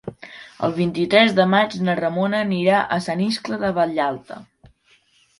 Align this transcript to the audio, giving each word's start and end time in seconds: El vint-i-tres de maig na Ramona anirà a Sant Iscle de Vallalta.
El 0.67 0.71
vint-i-tres 0.75 1.33
de 1.39 1.43
maig 1.51 1.75
na 1.89 1.95
Ramona 1.99 2.39
anirà 2.45 2.79
a 2.95 2.97
Sant 3.09 3.21
Iscle 3.25 3.59
de 3.65 3.71
Vallalta. 3.77 4.39